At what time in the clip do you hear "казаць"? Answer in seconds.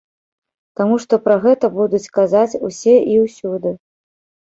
2.21-2.59